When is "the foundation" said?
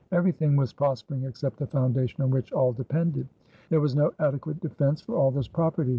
1.57-2.23